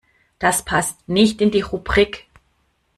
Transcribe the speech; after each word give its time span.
Das 0.39 0.65
passt 0.65 1.07
nicht 1.07 1.41
in 1.41 1.51
die 1.51 1.61
Rubrik. 1.61 2.25